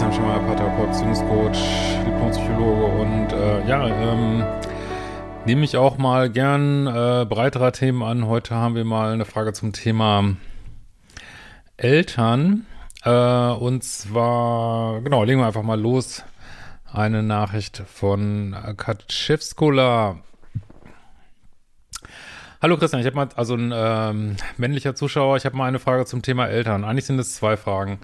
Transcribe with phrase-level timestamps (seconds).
[0.00, 1.58] Jan Schemmer, Paartherapeut, Beziehungscoach,
[2.06, 4.44] Diplompsychologe und äh, ja, ähm,
[5.44, 8.28] nehme ich auch mal gern äh, breiterer Themen an.
[8.28, 10.36] Heute haben wir mal eine Frage zum Thema
[11.76, 12.66] Eltern
[13.02, 16.22] äh, und zwar, genau, legen wir einfach mal los.
[16.92, 20.18] Eine Nachricht von Kaczewskola.
[22.62, 26.06] Hallo Christian, ich habe mal, also ein ähm, männlicher Zuschauer, ich habe mal eine Frage
[26.06, 26.84] zum Thema Eltern.
[26.84, 27.98] Eigentlich sind es zwei Fragen.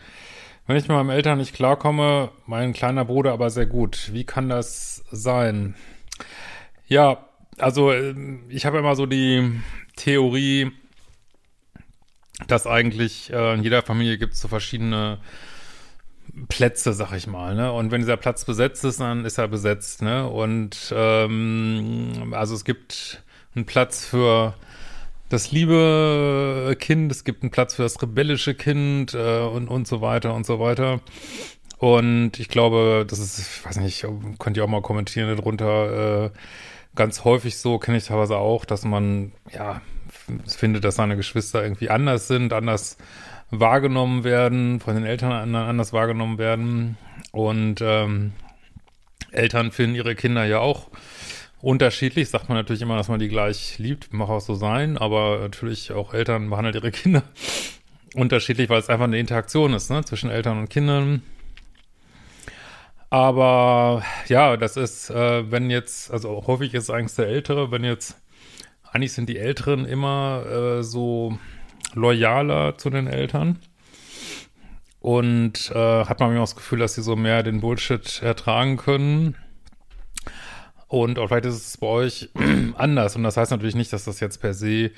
[0.66, 4.10] Wenn ich mit meinen Eltern nicht klarkomme, mein kleiner Bruder aber sehr gut.
[4.12, 5.74] Wie kann das sein?
[6.86, 7.28] Ja,
[7.58, 9.60] also ähm, ich habe immer so die
[9.96, 10.72] Theorie,
[12.46, 15.18] dass eigentlich äh, in jeder Familie gibt es so verschiedene
[16.48, 17.70] Plätze, sag ich mal, ne?
[17.70, 20.26] Und wenn dieser Platz besetzt ist, dann ist er besetzt, ne?
[20.26, 23.22] Und ähm, also es gibt
[23.54, 24.54] einen Platz für
[25.34, 30.00] das liebe Kind, es gibt einen Platz für das rebellische Kind äh, und, und so
[30.00, 31.00] weiter und so weiter.
[31.78, 34.06] Und ich glaube, das ist, ich weiß nicht,
[34.38, 36.30] könnt ihr auch mal kommentieren darunter, äh,
[36.94, 39.82] ganz häufig so, kenne ich teilweise auch, dass man, ja,
[40.46, 42.96] findet, dass seine Geschwister irgendwie anders sind, anders
[43.50, 46.96] wahrgenommen werden, von den Eltern anders wahrgenommen werden.
[47.32, 48.32] Und ähm,
[49.32, 50.88] Eltern finden ihre Kinder ja auch
[51.64, 52.28] unterschiedlich.
[52.28, 55.92] Sagt man natürlich immer, dass man die gleich liebt, mag auch so sein, aber natürlich
[55.92, 57.22] auch Eltern behandeln ihre Kinder
[58.14, 61.22] unterschiedlich, weil es einfach eine Interaktion ist, ne, zwischen Eltern und Kindern.
[63.10, 68.20] Aber ja, das ist, äh, wenn jetzt, also häufig ist eigentlich der Ältere, wenn jetzt,
[68.90, 71.38] eigentlich sind die Älteren immer äh, so
[71.94, 73.58] loyaler zu den Eltern.
[75.00, 79.36] Und äh, hat man immer das Gefühl, dass sie so mehr den Bullshit ertragen können.
[80.94, 82.28] Und auch vielleicht ist es bei euch
[82.76, 83.16] anders.
[83.16, 84.92] Und das heißt natürlich nicht, dass das jetzt per se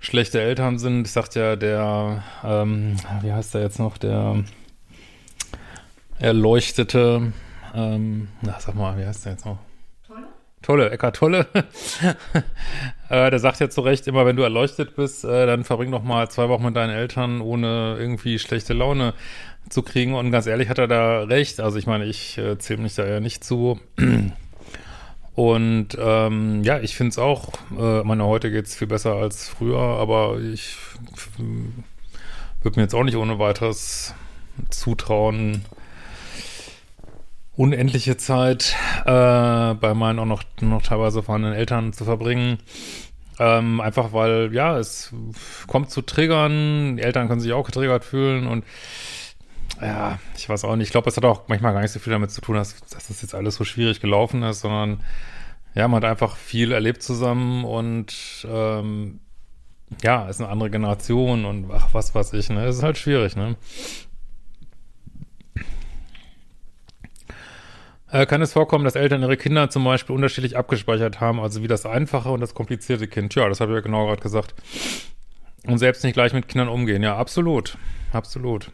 [0.00, 1.06] schlechte Eltern sind.
[1.06, 4.42] Ich sagte ja, der, ähm, wie heißt der jetzt noch, der
[6.18, 7.32] erleuchtete,
[7.76, 9.58] ähm, na, sag mal, wie heißt der jetzt noch?
[10.04, 10.26] Tolle?
[10.62, 11.46] Tolle, Eckart Tolle.
[13.08, 16.02] äh, der sagt ja zu Recht immer, wenn du erleuchtet bist, äh, dann verbring doch
[16.02, 19.14] mal zwei Wochen mit deinen Eltern, ohne irgendwie schlechte Laune
[19.68, 20.14] zu kriegen.
[20.14, 21.60] Und ganz ehrlich hat er da recht.
[21.60, 23.78] Also ich meine, ich äh, zähle mich da ja nicht zu.
[25.40, 29.48] Und ähm, ja, ich finde es auch, äh, meine, heute geht es viel besser als
[29.48, 30.76] früher, aber ich
[32.60, 34.14] würde mir jetzt auch nicht ohne weiteres
[34.68, 35.64] zutrauen,
[37.56, 42.58] unendliche Zeit äh, bei meinen auch noch, noch teilweise vorhandenen Eltern zu verbringen.
[43.38, 45.14] Ähm, einfach weil, ja, es
[45.66, 48.62] kommt zu Triggern, die Eltern können sich auch getriggert fühlen und
[49.80, 50.88] ja, ich weiß auch nicht.
[50.88, 53.08] Ich glaube, es hat auch manchmal gar nicht so viel damit zu tun, dass, dass
[53.08, 55.02] das jetzt alles so schwierig gelaufen ist, sondern
[55.74, 59.20] ja, man hat einfach viel erlebt zusammen und ähm,
[60.02, 62.64] ja, ist eine andere Generation und ach, was weiß ich, ne?
[62.64, 63.56] Es ist halt schwierig, ne?
[68.10, 71.68] Äh, kann es vorkommen, dass Eltern ihre Kinder zum Beispiel unterschiedlich abgespeichert haben, also wie
[71.68, 73.34] das einfache und das komplizierte Kind?
[73.36, 74.54] Ja, das habe ich ja genau gerade gesagt.
[75.64, 77.02] Und selbst nicht gleich mit Kindern umgehen.
[77.02, 77.78] Ja, absolut.
[78.12, 78.72] Absolut.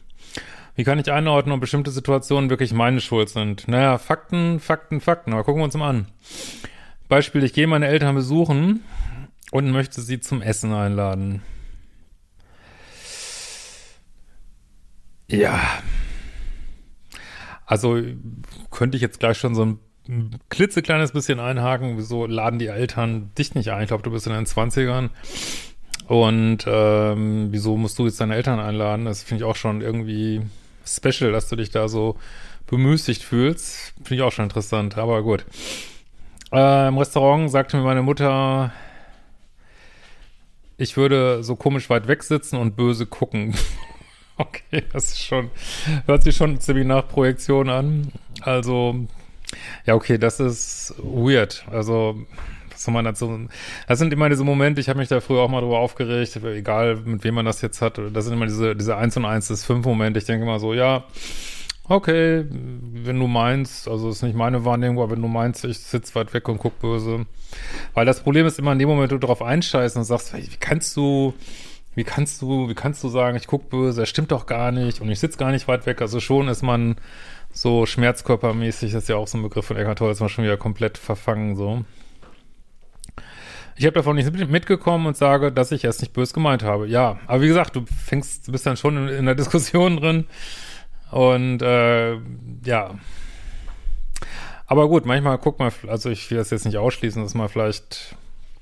[0.76, 3.66] Wie kann ich einordnen, ob bestimmte Situationen wirklich meine Schuld sind?
[3.66, 5.32] Naja, Fakten, Fakten, Fakten.
[5.32, 6.06] Aber gucken wir uns mal an.
[7.08, 8.84] Beispiel, ich gehe meine Eltern besuchen
[9.52, 11.40] und möchte sie zum Essen einladen.
[15.28, 15.60] Ja.
[17.64, 18.00] Also
[18.70, 21.96] könnte ich jetzt gleich schon so ein klitzekleines bisschen einhaken.
[21.96, 23.84] Wieso laden die Eltern dich nicht ein?
[23.84, 25.08] Ich glaube, du bist in den 20ern.
[26.06, 29.06] Und ähm, wieso musst du jetzt deine Eltern einladen?
[29.06, 30.42] Das finde ich auch schon irgendwie
[30.86, 32.16] special, dass du dich da so
[32.66, 33.94] bemüßigt fühlst.
[33.96, 35.44] Finde ich auch schon interessant, aber gut.
[36.52, 38.72] Äh, Im Restaurant sagte mir meine Mutter,
[40.76, 43.54] ich würde so komisch weit weg sitzen und böse gucken.
[44.36, 45.50] okay, das ist schon,
[46.06, 48.12] hört sich schon ziemlich nach Projektion an.
[48.42, 49.06] Also,
[49.86, 51.64] ja, okay, das ist weird.
[51.70, 52.26] Also,
[52.76, 53.48] soll man dazu?
[53.88, 56.96] Das sind immer diese Momente, ich habe mich da früher auch mal drüber aufgeregt, egal
[57.04, 58.00] mit wem man das jetzt hat.
[58.12, 60.18] Das sind immer diese, diese 1 und 1 des 5 Momente.
[60.18, 61.04] Ich denke immer so, ja,
[61.88, 66.14] okay, wenn du meinst, also ist nicht meine Wahrnehmung, aber wenn du meinst, ich sitze
[66.14, 67.26] weit weg und guck böse.
[67.94, 70.96] Weil das Problem ist immer in dem Moment, du darauf einscheißt und sagst, wie kannst
[70.96, 71.34] du,
[71.94, 75.00] wie kannst du, wie kannst du sagen, ich guck böse, das stimmt doch gar nicht
[75.00, 76.00] und ich sitze gar nicht weit weg.
[76.00, 76.96] Also schon ist man
[77.52, 80.44] so schmerzkörpermäßig, das ist ja auch so ein Begriff von Eckhart Tolle, ist man schon
[80.44, 81.84] wieder komplett verfangen so.
[83.76, 86.86] Ich habe davon nicht mitgekommen und sage, dass ich es nicht böse gemeint habe.
[86.86, 90.26] Ja, aber wie gesagt, du fängst, du bist dann schon in, in der Diskussion drin
[91.10, 92.14] und äh,
[92.64, 92.94] ja.
[94.66, 98.16] Aber gut, manchmal guck mal, also ich will das jetzt nicht ausschließen, dass man vielleicht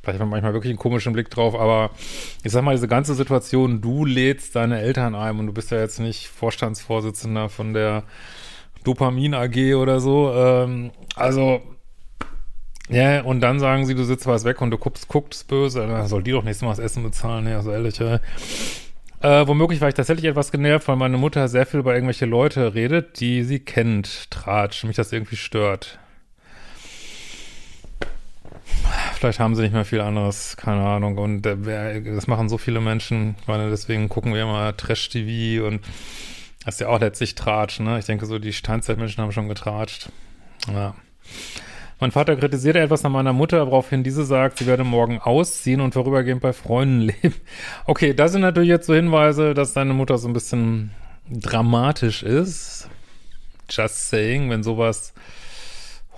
[0.05, 1.91] Vielleicht hat man manchmal wirklich einen komischen Blick drauf, aber
[2.43, 5.79] ich sag mal, diese ganze Situation, du lädst deine Eltern ein und du bist ja
[5.79, 8.03] jetzt nicht Vorstandsvorsitzender von der
[8.85, 10.31] Dopamin AG oder so.
[10.35, 11.63] Ähm, also,
[12.89, 16.07] ja, und dann sagen sie, du sitzt was weg und du guckst, guckst böse, dann
[16.07, 18.21] soll die doch nächstes Mal das Essen bezahlen, ja, so ehrlich, ja.
[19.21, 22.75] Äh, womöglich war ich tatsächlich etwas genervt, weil meine Mutter sehr viel über irgendwelche Leute
[22.75, 25.99] redet, die sie kennt, Tratsch, mich das irgendwie stört.
[29.15, 31.17] Vielleicht haben sie nicht mehr viel anderes, keine Ahnung.
[31.17, 33.37] Und äh, das machen so viele Menschen.
[33.41, 35.81] Ich meine, deswegen gucken wir immer Trash-TV und
[36.67, 37.99] das ist ja auch letztlich Tratsch, ne?
[37.99, 40.11] Ich denke so, die Steinzeitmenschen haben schon getratscht.
[40.71, 40.95] Ja.
[42.01, 45.95] Mein Vater kritisierte etwas an meiner Mutter, woraufhin diese sagt, sie werde morgen ausziehen und
[45.95, 47.35] vorübergehend bei Freunden leben.
[47.87, 50.91] Okay, das sind natürlich jetzt so Hinweise, dass deine Mutter so ein bisschen
[51.31, 52.89] dramatisch ist.
[53.71, 55.15] Just saying, wenn sowas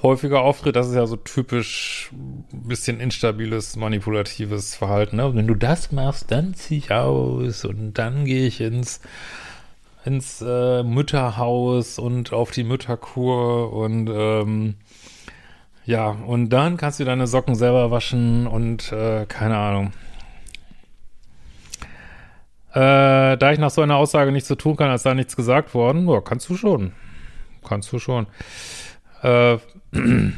[0.03, 5.17] häufiger auftritt, das ist ja so typisch ein bisschen instabiles, manipulatives Verhalten.
[5.17, 5.35] Ne?
[5.35, 9.01] Wenn du das machst, dann zieh ich aus und dann gehe ich ins
[10.07, 14.75] ins äh, Mütterhaus und auf die Mütterkur und ähm,
[15.87, 19.93] ja, und dann kannst du deine Socken selber waschen und äh, keine Ahnung.
[22.73, 25.75] Äh, da ich nach so einer Aussage nichts so tun kann, als sei nichts gesagt
[25.75, 26.93] worden, ja, kannst du schon.
[27.65, 28.27] Kannst du schon.
[29.23, 29.55] Äh,
[29.93, 30.33] muss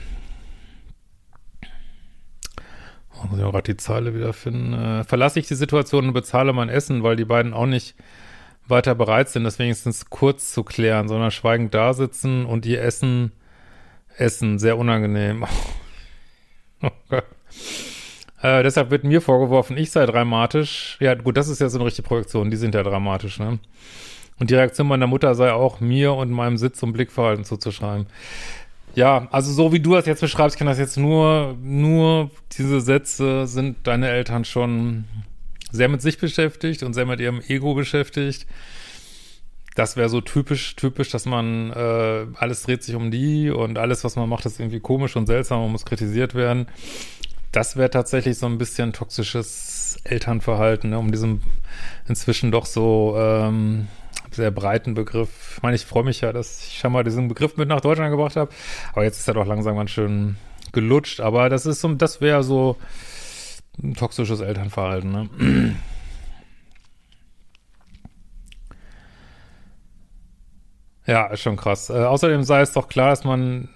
[3.39, 4.75] ich auch gerade die Zeile wiederfinden.
[4.75, 7.95] Äh, verlasse ich die Situation und bezahle mein Essen, weil die beiden auch nicht
[8.67, 13.33] weiter bereit sind, das wenigstens kurz zu klären, sondern schweigend da sitzen und ihr Essen
[14.19, 15.45] Essen, sehr unangenehm.
[16.81, 17.23] okay.
[18.43, 20.97] äh, deshalb wird mir vorgeworfen, ich sei dramatisch.
[21.01, 23.59] Ja, gut, das ist ja so eine richtige Projektion, die sind ja dramatisch, ne?
[24.39, 28.07] Und die Reaktion meiner Mutter sei auch mir und meinem Sitz- und Blickverhalten zuzuschreiben.
[28.95, 33.47] Ja, also so wie du das jetzt beschreibst, kann das jetzt nur, nur diese Sätze
[33.47, 35.05] sind deine Eltern schon
[35.71, 38.47] sehr mit sich beschäftigt und sehr mit ihrem Ego beschäftigt
[39.79, 44.03] das wäre so typisch, typisch, dass man äh, alles dreht sich um die und alles,
[44.03, 46.67] was man macht, ist irgendwie komisch und seltsam und muss kritisiert werden.
[47.53, 51.43] Das wäre tatsächlich so ein bisschen toxisches Elternverhalten, ne, um diesem
[52.09, 53.87] inzwischen doch so ähm,
[54.33, 55.55] sehr breiten Begriff.
[55.57, 58.11] Ich meine, ich freue mich ja, dass ich schon mal diesen Begriff mit nach Deutschland
[58.11, 58.51] gebracht habe,
[58.95, 60.37] aber jetzt ist er doch langsam ganz schön
[60.73, 61.21] gelutscht.
[61.21, 62.77] Aber das ist so, das wäre so
[63.81, 65.13] ein toxisches Elternverhalten.
[65.13, 65.77] Ne?
[71.09, 71.89] Ja, ist schon krass.
[71.89, 73.71] Äh, außerdem sei es doch klar, dass man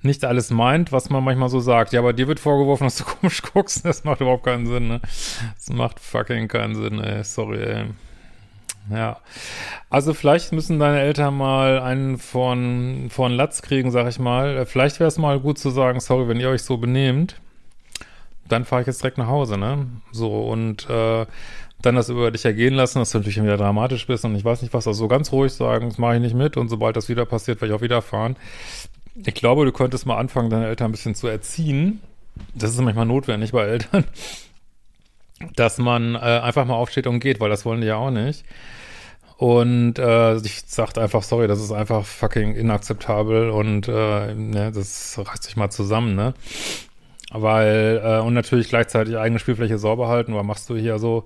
[0.00, 1.92] nicht alles meint, was man manchmal so sagt.
[1.92, 3.84] Ja, aber dir wird vorgeworfen, dass du komisch guckst.
[3.84, 5.00] Das macht überhaupt keinen Sinn, ne?
[5.56, 7.22] Das macht fucking keinen Sinn, ey.
[7.22, 7.84] Sorry, ey.
[8.90, 9.18] Ja.
[9.90, 14.56] Also vielleicht müssen deine Eltern mal einen von, von Latz kriegen, sag ich mal.
[14.56, 17.36] Äh, vielleicht wäre es mal gut zu sagen, sorry, wenn ihr euch so benehmt,
[18.48, 19.86] dann fahre ich jetzt direkt nach Hause, ne?
[20.12, 21.26] So, und äh,
[21.84, 24.62] dann das über dich ergehen lassen, dass du natürlich wieder dramatisch bist und ich weiß
[24.62, 27.08] nicht was, also so ganz ruhig sagen, das mache ich nicht mit und sobald das
[27.08, 28.36] wieder passiert, werde ich auch wieder fahren.
[29.16, 32.00] Ich glaube, du könntest mal anfangen, deine Eltern ein bisschen zu erziehen.
[32.54, 34.04] Das ist manchmal notwendig bei Eltern,
[35.56, 38.44] dass man äh, einfach mal aufsteht und geht, weil das wollen die ja auch nicht.
[39.36, 45.18] Und äh, ich sagt einfach, sorry, das ist einfach fucking inakzeptabel und äh, ne, das
[45.22, 46.34] reißt sich mal zusammen, ne?
[47.30, 51.24] Weil, äh, und natürlich gleichzeitig eigene Spielfläche sauber halten, weil machst du hier so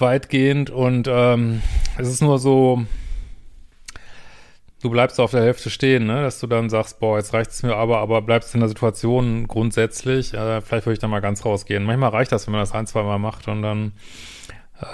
[0.00, 1.62] weitgehend und ähm,
[1.98, 2.84] es ist nur so,
[4.82, 6.22] du bleibst auf der Hälfte stehen, ne?
[6.22, 9.48] dass du dann sagst, boah, jetzt reicht es mir aber, aber bleibst in der Situation
[9.48, 11.84] grundsätzlich, äh, vielleicht würde ich da mal ganz rausgehen.
[11.84, 13.92] Manchmal reicht das, wenn man das ein, zwei Mal macht und dann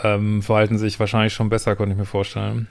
[0.04, 2.68] ähm, verhalten sich wahrscheinlich schon besser, könnte ich mir vorstellen.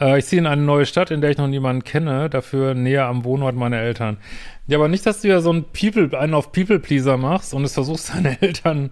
[0.00, 3.06] Äh, ich ziehe in eine neue Stadt, in der ich noch niemanden kenne, dafür näher
[3.06, 4.16] am Wohnort meiner Eltern.
[4.66, 7.74] Ja, aber nicht, dass du ja so ein People, einen auf People-Pleaser machst und es
[7.74, 8.90] versuchst, deine Eltern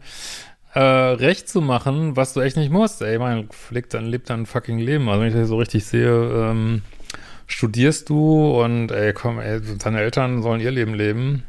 [0.75, 3.03] äh, recht zu machen, was du echt nicht musst.
[3.03, 5.09] Ey, man lebt dann, lebt dann ein fucking Leben.
[5.09, 6.83] Also wenn ich das so richtig sehe, ähm,
[7.47, 11.45] studierst du und ey, komm, ey, deine Eltern sollen ihr Leben leben.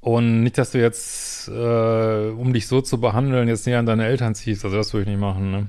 [0.00, 4.06] Und nicht, dass du jetzt, äh, um dich so zu behandeln, jetzt näher an deine
[4.06, 4.64] Eltern ziehst.
[4.64, 5.66] Also das würde ich nicht machen, ne?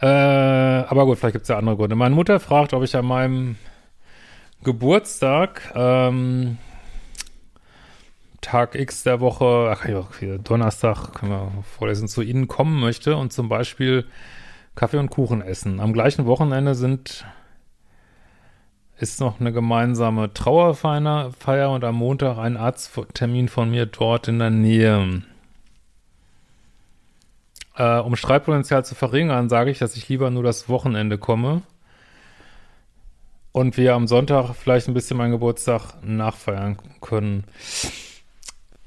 [0.00, 1.96] Äh, aber gut, vielleicht gibt es ja andere Gründe.
[1.96, 3.56] Meine Mutter fragt, ob ich an meinem
[4.62, 6.58] Geburtstag ähm,
[8.40, 9.76] Tag X der Woche,
[10.44, 14.06] Donnerstag, können wir vorlesen, zu Ihnen kommen möchte und zum Beispiel
[14.74, 15.80] Kaffee und Kuchen essen.
[15.80, 17.24] Am gleichen Wochenende sind
[19.00, 24.50] ist noch eine gemeinsame Trauerfeier und am Montag ein Arzttermin von mir dort in der
[24.50, 25.22] Nähe.
[27.76, 31.62] Äh, um Streitpotenzial zu verringern, sage ich, dass ich lieber nur das Wochenende komme
[33.52, 37.44] und wir am Sonntag vielleicht ein bisschen meinen Geburtstag nachfeiern können.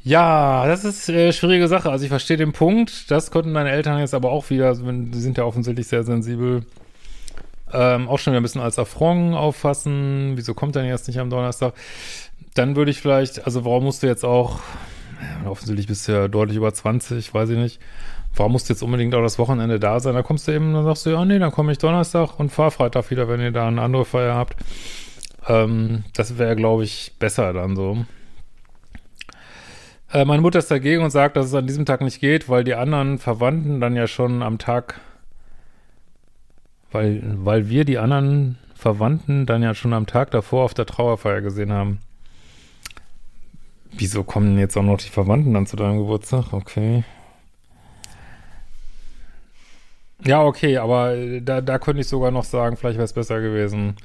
[0.03, 1.91] Ja, das ist äh, schwierige Sache.
[1.91, 3.12] Also ich verstehe den Punkt.
[3.12, 6.65] Das konnten deine Eltern jetzt aber auch wieder, die sind ja offensichtlich sehr sensibel,
[7.72, 10.34] ähm, auch schon wieder ein bisschen als Affront auffassen.
[10.36, 11.74] Wieso kommt er jetzt nicht am Donnerstag?
[12.55, 14.60] Dann würde ich vielleicht, also warum musst du jetzt auch,
[15.43, 17.79] ja, offensichtlich bist du ja deutlich über 20, weiß ich nicht.
[18.36, 20.15] Warum musst du jetzt unbedingt auch das Wochenende da sein?
[20.15, 22.72] Da kommst du eben, dann sagst du, ja, nee, dann komme ich Donnerstag und fahr
[22.72, 24.55] Freitag wieder, wenn ihr da eine andere Feier habt.
[25.48, 28.05] Ähm, das wäre, glaube ich, besser dann so.
[30.13, 32.63] Äh, meine Mutter ist dagegen und sagt, dass es an diesem Tag nicht geht, weil
[32.63, 35.00] die anderen Verwandten dann ja schon am Tag,
[36.91, 41.41] weil, weil wir die anderen Verwandten dann ja schon am Tag davor auf der Trauerfeier
[41.41, 42.00] gesehen haben.
[43.91, 46.53] Wieso kommen jetzt auch noch die Verwandten dann zu deinem Geburtstag?
[46.53, 47.03] Okay.
[50.24, 53.96] Ja, okay, aber da, da könnte ich sogar noch sagen, vielleicht wäre es besser gewesen,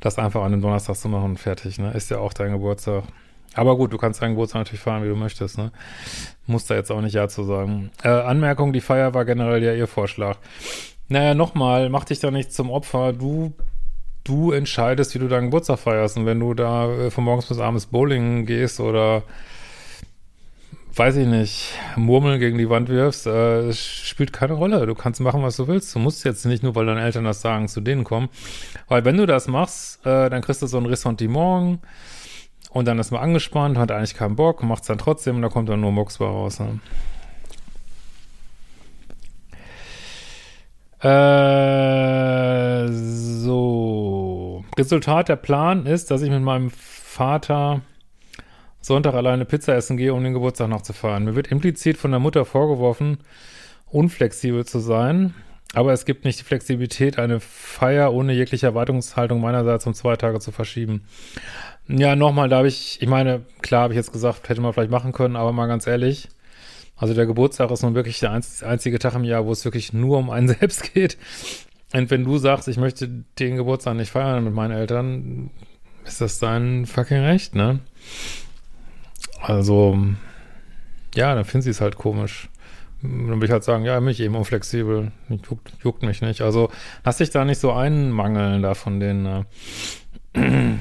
[0.00, 1.92] das einfach an dem Donnerstag zu machen und fertig, ne?
[1.92, 3.04] Ist ja auch dein Geburtstag.
[3.54, 5.72] Aber gut, du kannst deinen Geburtstag natürlich feiern, wie du möchtest, ne?
[6.46, 7.90] Muss da jetzt auch nicht Ja zu sagen.
[8.02, 10.36] Äh, Anmerkung, die Feier war generell ja ihr Vorschlag.
[11.08, 13.12] Naja, nochmal, mach dich da nicht zum Opfer.
[13.12, 13.54] Du,
[14.24, 16.16] du entscheidest, wie du deinen Geburtstag feierst.
[16.18, 19.22] Und wenn du da äh, von morgens bis abends Bowling gehst oder
[20.94, 24.84] weiß ich nicht, Murmeln gegen die Wand wirfst, äh, spielt keine Rolle.
[24.86, 25.94] Du kannst machen, was du willst.
[25.94, 28.28] Du musst jetzt nicht nur, weil deine Eltern das sagen, zu denen kommen.
[28.88, 31.80] Weil wenn du das machst, äh, dann kriegst du so ein Ressentiment
[32.70, 35.48] und dann ist man angespannt, hat eigentlich keinen Bock, macht es dann trotzdem und da
[35.48, 36.60] kommt dann nur Mox raus.
[36.60, 36.80] Ne?
[41.00, 44.64] Äh, so.
[44.76, 47.82] Resultat der Plan ist, dass ich mit meinem Vater
[48.80, 51.24] Sonntag alleine Pizza essen gehe, um den Geburtstag noch zu feiern.
[51.24, 53.18] Mir wird implizit von der Mutter vorgeworfen,
[53.86, 55.34] unflexibel zu sein.
[55.74, 60.40] Aber es gibt nicht die Flexibilität, eine Feier ohne jegliche Erwartungshaltung meinerseits um zwei Tage
[60.40, 61.04] zu verschieben.
[61.88, 64.90] Ja, nochmal, da habe ich, ich meine, klar habe ich jetzt gesagt, hätte man vielleicht
[64.90, 66.28] machen können, aber mal ganz ehrlich,
[66.96, 70.18] also der Geburtstag ist nun wirklich der einzige Tag im Jahr, wo es wirklich nur
[70.18, 71.16] um einen selbst geht.
[71.94, 75.50] Und wenn du sagst, ich möchte den Geburtstag nicht feiern mit meinen Eltern,
[76.04, 77.80] ist das dein fucking Recht, ne?
[79.40, 79.96] Also,
[81.14, 82.50] ja, dann finden sie es halt komisch.
[83.00, 85.12] Dann würde ich halt sagen, ja, mich eben unflexibel.
[85.28, 86.42] Juckt, juckt mich nicht.
[86.42, 86.70] Also,
[87.04, 89.46] lass dich da nicht so einmangeln da von denen.
[90.34, 90.78] Ne?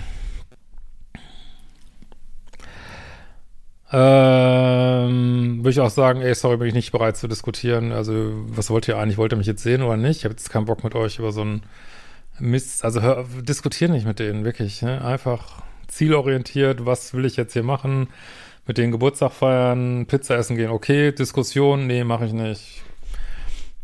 [3.89, 7.94] Ähm, würde ich auch sagen, ey, sorry, bin ich nicht bereit zu diskutieren.
[7.94, 9.17] Also, was wollt ihr eigentlich?
[9.17, 10.17] Wollt ihr mich jetzt sehen oder nicht?
[10.17, 11.63] Ich habe jetzt keinen Bock mit euch über so einen
[12.39, 12.84] Mist.
[12.84, 14.82] Also, hör, diskutier nicht mit denen, wirklich.
[14.82, 15.03] Ne?
[15.03, 16.86] Einfach zielorientiert.
[16.86, 18.10] Was will ich jetzt hier machen?
[18.65, 21.13] Mit denen Geburtstag feiern, Pizza essen gehen, okay.
[21.13, 22.84] Diskussion, nee, mache ich nicht.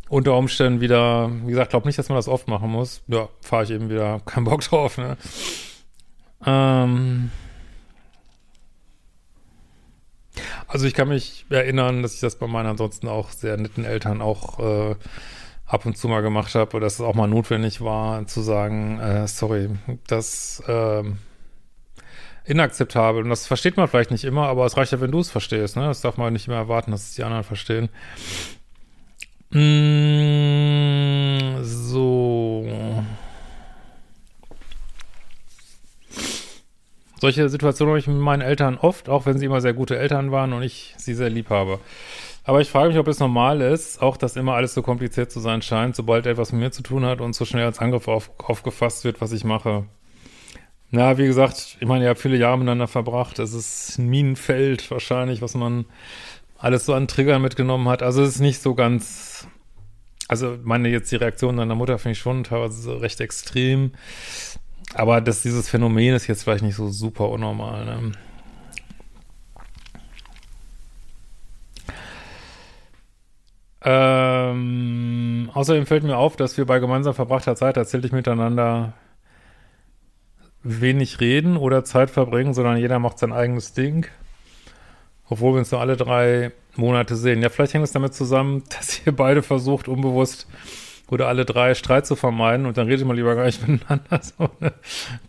[0.09, 3.01] Unter Umständen wieder, wie gesagt, glaube nicht, dass man das oft machen muss.
[3.07, 4.19] Ja, fahre ich eben wieder.
[4.25, 5.15] Kein Bock drauf, ne?
[6.45, 7.31] Ähm.
[10.67, 14.21] Also ich kann mich erinnern, dass ich das bei meinen ansonsten auch sehr netten Eltern
[14.21, 14.95] auch äh,
[15.65, 18.99] ab und zu mal gemacht habe, oder dass es auch mal notwendig war, zu sagen,
[18.99, 19.69] äh, sorry,
[20.07, 21.03] das äh,
[22.45, 23.23] inakzeptabel.
[23.23, 25.75] Und das versteht man vielleicht nicht immer, aber es reicht ja, wenn du es verstehst.
[25.75, 25.85] Ne?
[25.85, 27.89] Das darf man nicht immer erwarten, dass es die anderen verstehen.
[29.51, 30.33] Mm,
[31.63, 32.52] so.
[37.23, 40.31] Solche Situationen habe ich mit meinen Eltern oft, auch wenn sie immer sehr gute Eltern
[40.31, 41.79] waren und ich sie sehr lieb habe.
[42.43, 45.39] Aber ich frage mich, ob es normal ist, auch dass immer alles so kompliziert zu
[45.39, 48.29] sein scheint, sobald etwas mit mir zu tun hat und so schnell als Angriff auf,
[48.39, 49.85] aufgefasst wird, was ich mache.
[50.91, 53.39] Na, wie gesagt, ich meine, ihr habt viele Jahre miteinander verbracht.
[53.39, 55.85] Es ist ein Minenfeld wahrscheinlich, was man
[56.57, 58.03] alles so an Triggern mitgenommen hat.
[58.03, 59.47] Also es ist nicht so ganz,
[60.27, 63.93] also meine jetzt die Reaktion deiner Mutter finde ich schon teilweise recht extrem.
[64.93, 67.85] Aber das, dieses Phänomen ist jetzt vielleicht nicht so super unnormal.
[67.85, 68.11] Ne?
[73.85, 78.93] Ähm, außerdem fällt mir auf, dass wir bei gemeinsam verbrachter Zeit tatsächlich miteinander
[80.63, 84.05] wenig reden oder Zeit verbringen, sondern jeder macht sein eigenes Ding.
[85.27, 87.41] Obwohl wir uns nur alle drei Monate sehen.
[87.41, 90.47] Ja, vielleicht hängt es damit zusammen, dass ihr beide versucht, unbewusst
[91.13, 94.19] oder alle drei Streit zu vermeiden und dann redet man lieber gar nicht miteinander.
[94.21, 94.73] So, ne?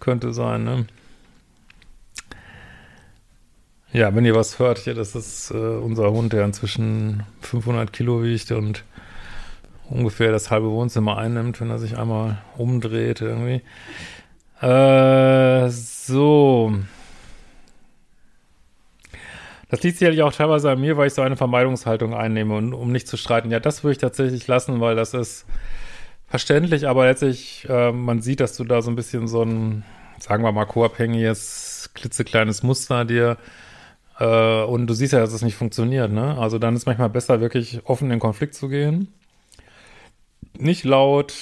[0.01, 0.87] Könnte sein, ne?
[3.93, 8.25] Ja, wenn ihr was hört, hier, das ist äh, unser Hund, der inzwischen 500 Kilo
[8.25, 8.83] wiegt und
[9.89, 13.63] ungefähr das halbe Wohnzimmer einnimmt, wenn er sich einmal umdreht irgendwie.
[14.61, 16.73] Äh, so.
[19.75, 22.93] Das liegt sicherlich auch teilweise an mir, weil ich so eine Vermeidungshaltung einnehme und um
[22.93, 23.51] nicht zu streiten.
[23.51, 25.47] Ja, das würde ich tatsächlich lassen, weil das ist
[26.29, 29.83] verständlich, aber letztlich, äh, man sieht, dass du da so ein bisschen so ein,
[30.21, 33.37] sagen wir mal, co-abhängiges, klitzekleines Muster dir
[34.21, 36.39] Äh, und du siehst ja, dass es nicht funktioniert, ne?
[36.39, 39.09] Also dann ist manchmal besser, wirklich offen in den Konflikt zu gehen.
[40.57, 41.35] Nicht laut,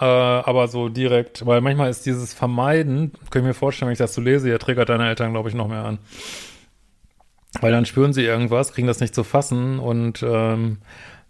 [0.00, 3.98] äh, aber so direkt, weil manchmal ist dieses Vermeiden, kann ich mir vorstellen, wenn ich
[3.98, 5.98] das so lese, ihr triggert deine Eltern, glaube ich, noch mehr an.
[7.60, 10.78] Weil dann spüren sie irgendwas, kriegen das nicht zu fassen und ähm,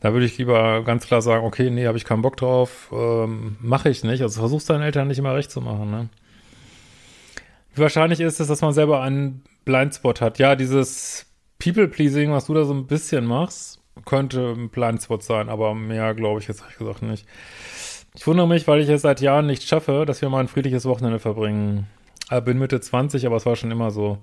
[0.01, 3.57] da würde ich lieber ganz klar sagen, okay, nee, habe ich keinen Bock drauf, ähm,
[3.61, 4.23] mache ich nicht.
[4.23, 6.09] Also versuchst deinen Eltern nicht immer recht zu machen, ne?
[7.75, 10.39] Wie wahrscheinlich ist es, dass man selber einen Blindspot hat?
[10.39, 11.27] Ja, dieses
[11.59, 16.41] People-Pleasing, was du da so ein bisschen machst, könnte ein Blindspot sein, aber mehr glaube
[16.41, 17.27] ich jetzt ehrlich gesagt nicht.
[18.15, 20.85] Ich wundere mich, weil ich es seit Jahren nicht schaffe, dass wir mal ein friedliches
[20.85, 21.87] Wochenende verbringen.
[22.31, 24.19] Ich bin Mitte 20, aber es war schon immer so.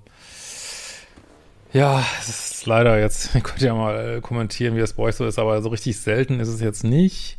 [1.72, 5.26] Ja, es ist leider jetzt, ihr könnt ja mal kommentieren, wie es bei euch so
[5.26, 7.38] ist, aber so richtig selten ist es jetzt nicht.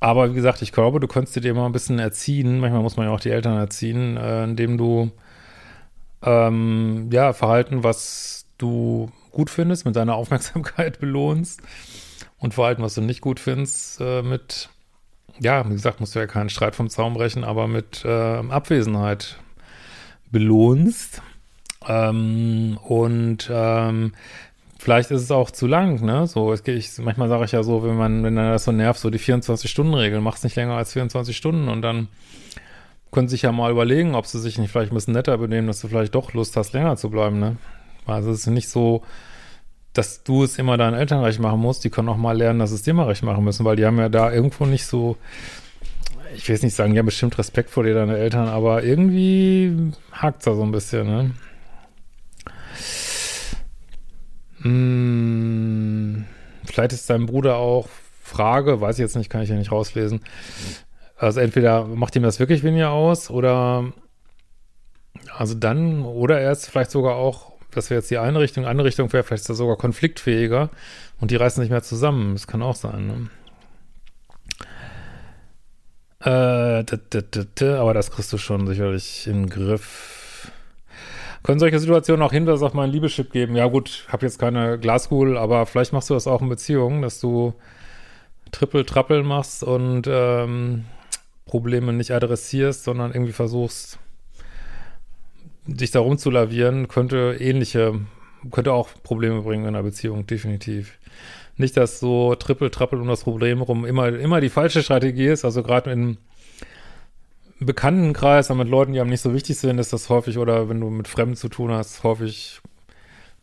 [0.00, 2.60] Aber wie gesagt, ich glaube, du könntest dir mal ein bisschen erziehen.
[2.60, 5.10] Manchmal muss man ja auch die Eltern erziehen, äh, indem du
[6.22, 11.60] ähm, ja Verhalten, was du gut findest, mit deiner Aufmerksamkeit belohnst
[12.38, 14.68] und Verhalten, was du nicht gut findest, äh, mit
[15.40, 19.38] ja, wie gesagt, musst du ja keinen Streit vom Zaum brechen, aber mit äh, Abwesenheit
[20.30, 21.22] belohnst.
[21.86, 24.12] Ähm, und ähm,
[24.78, 26.26] vielleicht ist es auch zu lang, ne?
[26.26, 29.00] So, es, ich, manchmal sage ich ja so, wenn man, wenn dann das so nervt,
[29.00, 32.08] so die 24-Stunden-Regel, mach's nicht länger als 24 Stunden und dann
[33.10, 35.80] können sich ja mal überlegen, ob sie sich nicht vielleicht ein bisschen netter benehmen, dass
[35.80, 37.56] du vielleicht doch Lust hast, länger zu bleiben, ne?
[38.06, 39.02] Also es ist nicht so,
[39.92, 42.70] dass du es immer deinen Eltern recht machen musst, die können auch mal lernen, dass
[42.70, 45.16] es dir mal recht machen müssen, weil die haben ja da irgendwo nicht so,
[46.34, 49.92] ich will jetzt nicht sagen, die haben bestimmt Respekt vor dir, deine Eltern, aber irgendwie
[50.12, 51.30] hakt's da so ein bisschen, ne?
[54.62, 56.24] Hm,
[56.64, 57.88] vielleicht ist dein Bruder auch
[58.22, 60.20] Frage, weiß ich jetzt nicht, kann ich ja nicht rauslesen.
[61.16, 63.92] Also entweder macht ihm das wirklich weniger aus oder
[65.36, 68.86] also dann, oder er ist vielleicht sogar auch, das wäre jetzt die eine Richtung, andere
[68.86, 70.70] Richtung wäre vielleicht sogar konfliktfähiger
[71.20, 72.34] und die reißen nicht mehr zusammen.
[72.34, 73.30] Das kann auch sein, ne?
[76.20, 76.84] Äh,
[77.64, 80.17] aber das kriegst du schon sicherlich in den Griff.
[81.42, 83.56] Können solche Situationen auch Hinweise auf meinen Liebeschip geben?
[83.56, 87.20] Ja gut, habe jetzt keine Glaskugel, aber vielleicht machst du das auch in Beziehungen, dass
[87.20, 87.54] du
[88.50, 90.84] Triple-Trappel machst und ähm,
[91.46, 93.98] Probleme nicht adressierst, sondern irgendwie versuchst,
[95.66, 98.00] dich da rumzulavieren, könnte ähnliche,
[98.50, 100.98] könnte auch Probleme bringen in einer Beziehung, definitiv.
[101.56, 105.62] Nicht, dass so Triple-Trappel um das Problem rum immer, immer die falsche Strategie ist, also
[105.62, 106.18] gerade in
[107.60, 110.80] Bekanntenkreis, aber mit Leuten, die einem nicht so wichtig sind, ist das häufig, oder wenn
[110.80, 112.60] du mit Fremden zu tun hast, häufig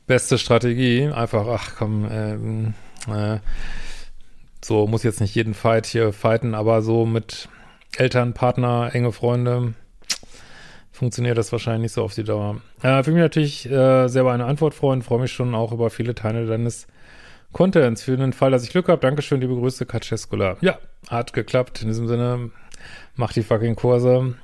[0.07, 1.07] beste Strategie.
[1.07, 2.73] Einfach, ach komm, ähm,
[3.07, 3.39] äh,
[4.63, 7.49] so muss jetzt nicht jeden Fight hier fighten, aber so mit
[7.97, 9.73] Eltern, Partner, enge Freunde
[10.91, 12.61] funktioniert das wahrscheinlich nicht so auf die Dauer.
[12.81, 16.15] Äh, für mich natürlich äh, selber eine Antwort freuen, freue mich schon auch über viele
[16.15, 16.87] Teile deines
[17.51, 18.03] Contents.
[18.03, 20.57] Für den Fall, dass ich Glück habe, Dankeschön, liebe Grüße, Katscheskula.
[20.61, 20.77] Ja,
[21.09, 21.81] hat geklappt.
[21.81, 22.51] In diesem Sinne,
[23.15, 24.35] Macht die fucking Kurse.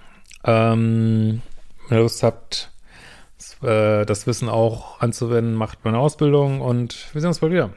[0.44, 1.42] Ähm,
[1.88, 2.72] wenn ihr Lust habt,
[3.38, 7.72] das, äh, das Wissen auch anzuwenden, macht meine Ausbildung und wir sehen uns bald wieder.